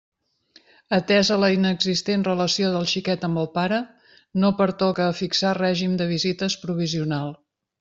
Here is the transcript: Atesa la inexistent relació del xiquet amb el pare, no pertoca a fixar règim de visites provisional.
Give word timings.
Atesa 0.95 1.35
la 1.41 1.49
inexistent 1.55 2.23
relació 2.27 2.71
del 2.77 2.87
xiquet 2.93 3.27
amb 3.29 3.43
el 3.43 3.51
pare, 3.59 3.79
no 4.45 4.53
pertoca 4.63 5.07
a 5.11 5.15
fixar 5.21 5.55
règim 5.61 5.97
de 6.03 6.11
visites 6.17 6.57
provisional. 6.67 7.33